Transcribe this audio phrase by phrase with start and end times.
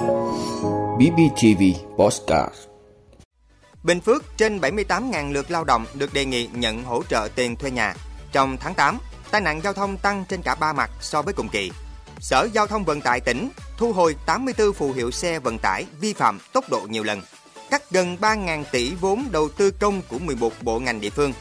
[0.00, 1.62] BBTV
[1.98, 2.54] Postcard
[3.82, 7.70] Bình Phước trên 78.000 lượt lao động được đề nghị nhận hỗ trợ tiền thuê
[7.70, 7.94] nhà.
[8.32, 8.98] Trong tháng 8,
[9.30, 11.70] tai nạn giao thông tăng trên cả ba mặt so với cùng kỳ.
[12.20, 16.12] Sở Giao thông Vận tải tỉnh thu hồi 84 phù hiệu xe vận tải vi
[16.12, 17.22] phạm tốc độ nhiều lần,
[17.70, 21.32] cắt gần 3.000 tỷ vốn đầu tư công của 11 bộ ngành địa phương.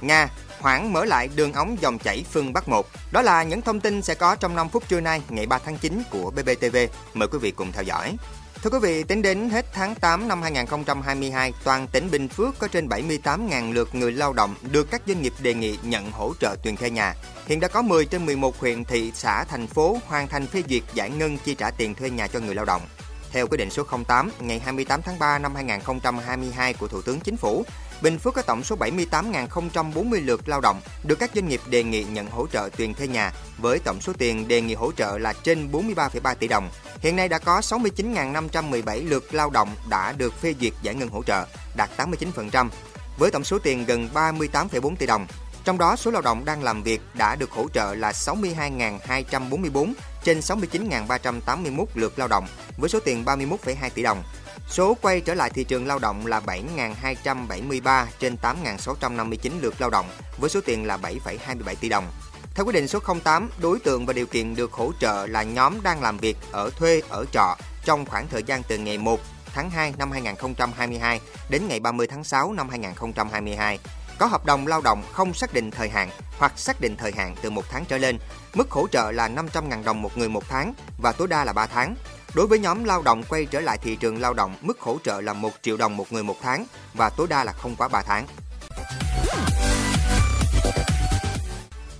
[0.00, 0.28] Nga
[0.62, 2.86] hoãn mở lại đường ống dòng chảy phương Bắc 1.
[3.12, 5.78] Đó là những thông tin sẽ có trong 5 phút trưa nay ngày 3 tháng
[5.78, 6.76] 9 của BBTV.
[7.14, 8.16] Mời quý vị cùng theo dõi.
[8.62, 12.68] Thưa quý vị, tính đến hết tháng 8 năm 2022, toàn tỉnh Bình Phước có
[12.68, 16.56] trên 78.000 lượt người lao động được các doanh nghiệp đề nghị nhận hỗ trợ
[16.62, 17.14] tiền thuê nhà.
[17.46, 20.82] Hiện đã có 10 trên 11 huyện, thị, xã, thành phố hoàn thành phê duyệt
[20.94, 22.82] giải ngân chi trả tiền thuê nhà cho người lao động.
[23.32, 27.36] Theo quyết định số 08 ngày 28 tháng 3 năm 2022 của Thủ tướng Chính
[27.36, 27.64] phủ,
[28.02, 32.04] Bình Phước có tổng số 78.040 lượt lao động được các doanh nghiệp đề nghị
[32.04, 35.32] nhận hỗ trợ tiền thuê nhà với tổng số tiền đề nghị hỗ trợ là
[35.42, 36.70] trên 43,3 tỷ đồng.
[37.00, 41.22] Hiện nay đã có 69.517 lượt lao động đã được phê duyệt giải ngân hỗ
[41.22, 42.68] trợ, đạt 89%,
[43.18, 45.26] với tổng số tiền gần 38,4 tỷ đồng.
[45.64, 49.92] Trong đó, số lao động đang làm việc đã được hỗ trợ là 62.244
[50.24, 52.46] trên 69.381 lượt lao động
[52.76, 54.22] với số tiền 31,2 tỷ đồng.
[54.68, 60.06] Số quay trở lại thị trường lao động là 7.273 trên 8.659 lượt lao động
[60.38, 62.04] với số tiền là 7,27 tỷ đồng.
[62.54, 65.82] Theo quyết định số 08, đối tượng và điều kiện được hỗ trợ là nhóm
[65.82, 69.20] đang làm việc ở thuê ở trọ trong khoảng thời gian từ ngày 1
[69.54, 73.78] tháng 2 năm 2022 đến ngày 30 tháng 6 năm 2022
[74.18, 77.34] có hợp đồng lao động không xác định thời hạn hoặc xác định thời hạn
[77.42, 78.18] từ một tháng trở lên.
[78.54, 81.66] Mức hỗ trợ là 500.000 đồng một người một tháng và tối đa là 3
[81.66, 81.94] tháng.
[82.34, 85.20] Đối với nhóm lao động quay trở lại thị trường lao động, mức hỗ trợ
[85.20, 88.02] là 1 triệu đồng một người một tháng và tối đa là không quá 3
[88.02, 88.26] tháng.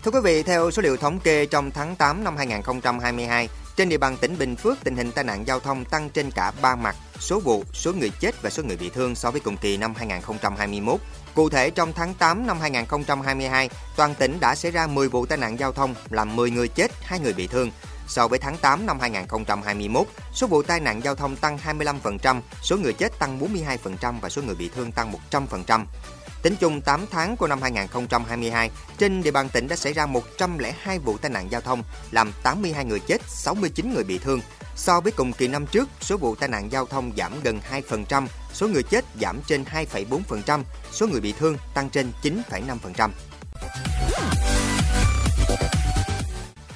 [0.04, 3.98] Thưa quý vị, theo số liệu thống kê trong tháng 8 năm 2022, trên địa
[3.98, 6.96] bàn tỉnh Bình Phước, tình hình tai nạn giao thông tăng trên cả ba mặt,
[7.22, 9.94] số vụ, số người chết và số người bị thương so với cùng kỳ năm
[9.96, 11.00] 2021.
[11.34, 15.38] Cụ thể, trong tháng 8 năm 2022, toàn tỉnh đã xảy ra 10 vụ tai
[15.38, 17.70] nạn giao thông, làm 10 người chết, 2 người bị thương.
[18.08, 22.76] So với tháng 8 năm 2021, số vụ tai nạn giao thông tăng 25%, số
[22.76, 25.84] người chết tăng 42% và số người bị thương tăng 100%.
[26.42, 30.98] Tính chung 8 tháng của năm 2022, trên địa bàn tỉnh đã xảy ra 102
[30.98, 34.40] vụ tai nạn giao thông, làm 82 người chết, 69 người bị thương.
[34.76, 37.60] So với cùng kỳ năm trước, số vụ tai nạn giao thông giảm gần
[37.90, 43.10] 2%, số người chết giảm trên 2,4%, số người bị thương tăng trên 9,5%.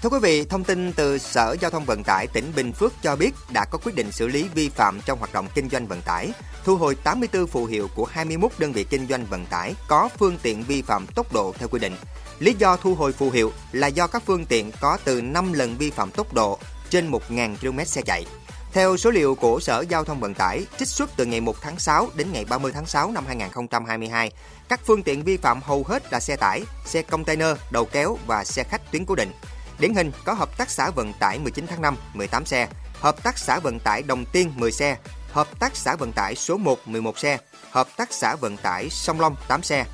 [0.07, 3.17] Thưa quý vị, thông tin từ Sở Giao thông Vận tải tỉnh Bình Phước cho
[3.17, 6.03] biết đã có quyết định xử lý vi phạm trong hoạt động kinh doanh vận
[6.03, 6.33] tải,
[6.65, 10.39] thu hồi 84 phù hiệu của 21 đơn vị kinh doanh vận tải có phương
[10.43, 11.97] tiện vi phạm tốc độ theo quy định.
[12.39, 15.77] Lý do thu hồi phù hiệu là do các phương tiện có từ 5 lần
[15.77, 16.59] vi phạm tốc độ
[16.91, 18.27] trên 1.000 km xe chạy.
[18.73, 21.79] Theo số liệu của Sở Giao thông Vận tải, trích xuất từ ngày 1 tháng
[21.79, 24.31] 6 đến ngày 30 tháng 6 năm 2022,
[24.69, 28.45] các phương tiện vi phạm hầu hết là xe tải, xe container, đầu kéo và
[28.45, 29.31] xe khách tuyến cố định.
[29.79, 32.69] Điển hình có hợp tác xã vận tải 19 tháng 5 18 xe,
[33.01, 34.97] hợp tác xã vận tải Đồng Tiên 10 xe,
[35.33, 37.39] hợp tác xã vận tải số 1 11 xe,
[37.71, 39.85] hợp tác xã vận tải Sông Long 8 xe.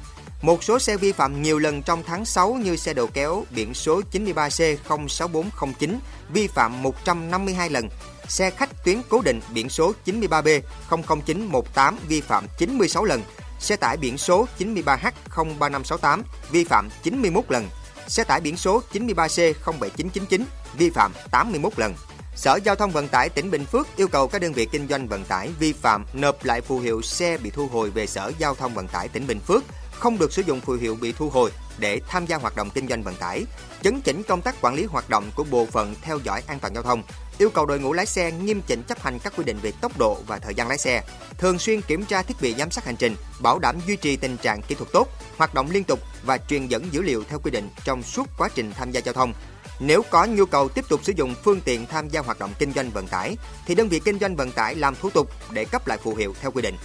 [0.43, 3.75] Một số xe vi phạm nhiều lần trong tháng 6 như xe đầu kéo biển
[3.75, 7.89] số 93C06409 vi phạm 152 lần,
[8.29, 13.23] xe khách tuyến cố định biển số 93B00918 vi phạm 96 lần,
[13.61, 17.69] xe tải biển số 93H03568 vi phạm 91 lần,
[18.09, 20.43] xe tải biển số 93C07999
[20.79, 21.95] vi phạm 81 lần.
[22.37, 25.09] Sở Giao thông Vận tải tỉnh Bình Phước yêu cầu các đơn vị kinh doanh
[25.09, 28.55] vận tải vi phạm nộp lại phù hiệu xe bị thu hồi về Sở Giao
[28.55, 31.51] thông Vận tải tỉnh Bình Phước, không được sử dụng phù hiệu bị thu hồi
[31.79, 33.45] để tham gia hoạt động kinh doanh vận tải,
[33.83, 36.75] chấn chỉnh công tác quản lý hoạt động của bộ phận theo dõi an toàn
[36.75, 37.03] giao thông,
[37.39, 39.99] yêu cầu đội ngũ lái xe nghiêm chỉnh chấp hành các quy định về tốc
[39.99, 41.03] độ và thời gian lái xe,
[41.39, 44.37] thường xuyên kiểm tra thiết bị giám sát hành trình, bảo đảm duy trì tình
[44.37, 47.51] trạng kỹ thuật tốt, hoạt động liên tục và truyền dẫn dữ liệu theo quy
[47.51, 49.33] định trong suốt quá trình tham gia giao thông.
[49.81, 52.73] Nếu có nhu cầu tiếp tục sử dụng phương tiện tham gia hoạt động kinh
[52.73, 55.87] doanh vận tải, thì đơn vị kinh doanh vận tải làm thủ tục để cấp
[55.87, 56.77] lại phù hiệu theo quy định.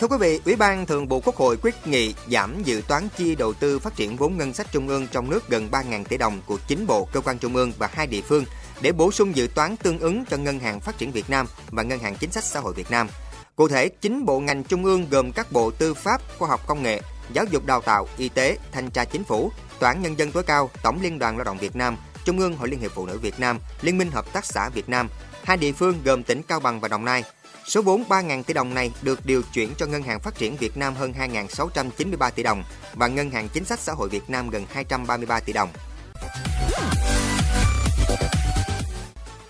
[0.00, 3.34] Thưa quý vị, Ủy ban Thường vụ Quốc hội quyết nghị giảm dự toán chi
[3.34, 6.40] đầu tư phát triển vốn ngân sách trung ương trong nước gần 3.000 tỷ đồng
[6.46, 8.44] của chính bộ, cơ quan trung ương và hai địa phương
[8.80, 11.82] để bổ sung dự toán tương ứng cho Ngân hàng Phát triển Việt Nam và
[11.82, 13.08] Ngân hàng Chính sách Xã hội Việt Nam.
[13.56, 16.82] Cụ thể, chính bộ ngành trung ương gồm các bộ tư pháp, khoa học công
[16.82, 17.00] nghệ,
[17.32, 20.42] giáo dục đào tạo, y tế, thanh tra chính phủ, tòa án nhân dân tối
[20.42, 23.18] cao, Tổng liên đoàn lao động Việt Nam, Trung ương Hội Liên hiệp Phụ nữ
[23.18, 25.08] Việt Nam, Liên minh Hợp tác xã Việt Nam.
[25.42, 27.24] Hai địa phương gồm tỉnh Cao Bằng và Đồng Nai
[27.68, 30.76] Số vốn 3.000 tỷ đồng này được điều chuyển cho Ngân hàng Phát triển Việt
[30.76, 32.62] Nam hơn 2.693 tỷ đồng
[32.94, 35.68] và Ngân hàng Chính sách Xã hội Việt Nam gần 233 tỷ đồng.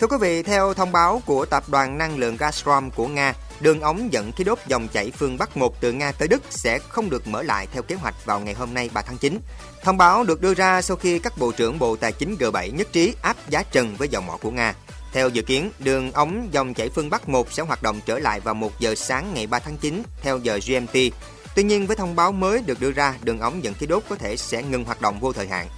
[0.01, 3.81] Thưa quý vị, theo thông báo của Tập đoàn Năng lượng Gazprom của Nga, đường
[3.81, 7.11] ống dẫn khí đốt dòng chảy phương Bắc 1 từ Nga tới Đức sẽ không
[7.11, 9.41] được mở lại theo kế hoạch vào ngày hôm nay 3 tháng 9.
[9.83, 12.89] Thông báo được đưa ra sau khi các bộ trưởng Bộ Tài chính G7 nhất
[12.93, 14.75] trí áp giá trần với dầu mỏ của Nga.
[15.13, 18.41] Theo dự kiến, đường ống dòng chảy phương Bắc 1 sẽ hoạt động trở lại
[18.41, 20.97] vào 1 giờ sáng ngày 3 tháng 9 theo giờ GMT.
[21.55, 24.17] Tuy nhiên, với thông báo mới được đưa ra, đường ống dẫn khí đốt có
[24.17, 25.69] thể sẽ ngừng hoạt động vô thời hạn.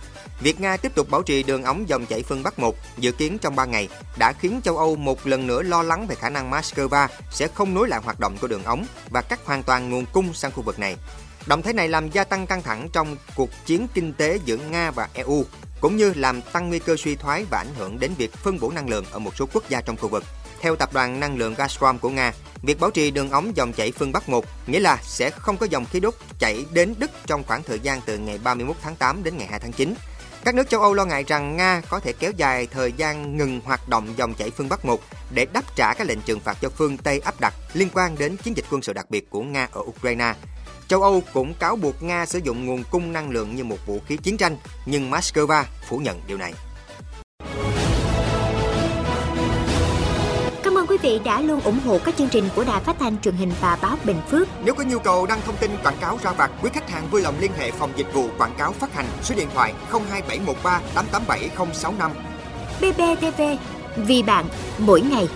[0.41, 3.39] Việc Nga tiếp tục bảo trì đường ống dòng chảy phương Bắc 1 dự kiến
[3.39, 3.89] trong 3 ngày
[4.19, 7.75] đã khiến châu Âu một lần nữa lo lắng về khả năng Moscow sẽ không
[7.75, 10.63] nối lại hoạt động của đường ống và cắt hoàn toàn nguồn cung sang khu
[10.63, 10.97] vực này.
[11.47, 14.91] Động thái này làm gia tăng căng thẳng trong cuộc chiến kinh tế giữa Nga
[14.91, 15.45] và EU,
[15.81, 18.71] cũng như làm tăng nguy cơ suy thoái và ảnh hưởng đến việc phân bổ
[18.71, 20.25] năng lượng ở một số quốc gia trong khu vực.
[20.61, 22.33] Theo tập đoàn năng lượng Gazprom của Nga,
[22.63, 25.67] việc bảo trì đường ống dòng chảy phương Bắc 1 nghĩa là sẽ không có
[25.71, 29.23] dòng khí đốt chảy đến Đức trong khoảng thời gian từ ngày 31 tháng 8
[29.23, 29.95] đến ngày 2 tháng 9
[30.45, 33.61] các nước châu Âu lo ngại rằng Nga có thể kéo dài thời gian ngừng
[33.65, 35.01] hoạt động dòng chảy phương Bắc 1
[35.31, 38.37] để đáp trả các lệnh trừng phạt cho phương Tây áp đặt liên quan đến
[38.37, 40.35] chiến dịch quân sự đặc biệt của Nga ở Ukraine.
[40.91, 44.01] Châu Âu cũng cáo buộc Nga sử dụng nguồn cung năng lượng như một vũ
[44.07, 44.57] khí chiến tranh,
[44.87, 46.53] nhưng Moscow phủ nhận điều này.
[50.91, 53.53] quý vị đã luôn ủng hộ các chương trình của Đài Phát thanh truyền hình
[53.61, 54.49] và báo Bình Phước.
[54.65, 57.23] Nếu có nhu cầu đăng thông tin quảng cáo ra vặt, quý khách hàng vui
[57.23, 62.11] lòng liên hệ phòng dịch vụ quảng cáo phát hành số điện thoại 02713 887065.
[62.81, 63.43] BBTV,
[63.97, 64.45] vì bạn,
[64.79, 65.29] mỗi ngày.